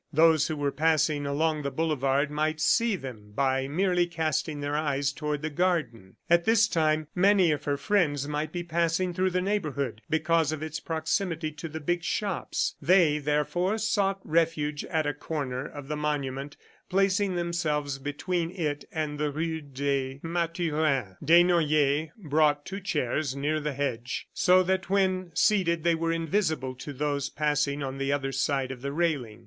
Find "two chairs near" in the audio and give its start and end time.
22.65-23.59